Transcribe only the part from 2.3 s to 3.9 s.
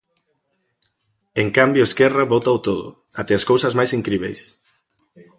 vótao todo, até as cousas